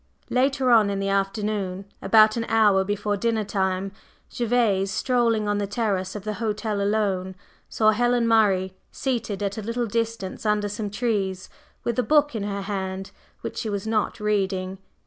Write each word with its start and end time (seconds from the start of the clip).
Later 0.31 0.71
on 0.71 0.89
in 0.89 0.97
the 0.99 1.09
afternoon, 1.09 1.85
about 2.01 2.35
an 2.35 2.45
hour 2.45 2.83
before 2.83 3.15
dinner 3.15 3.43
time, 3.43 3.91
Gervase, 4.35 4.89
strolling 4.89 5.47
on 5.47 5.59
the 5.59 5.67
terrace 5.67 6.15
of 6.15 6.23
the 6.23 6.33
hotel 6.41 6.81
alone, 6.81 7.35
saw 7.69 7.91
Helen 7.91 8.27
Murray 8.27 8.73
seated 8.91 9.43
at 9.43 9.59
a 9.59 9.61
little 9.61 9.85
distance 9.85 10.43
under 10.43 10.69
some 10.69 10.89
trees, 10.89 11.49
with 11.83 11.99
a 11.99 12.01
book 12.01 12.33
in 12.33 12.41
her 12.41 12.63
hand 12.63 13.11
which 13.41 13.57
she 13.59 13.69
was 13.69 13.85
not 13.85 14.19
reading. 14.19 14.79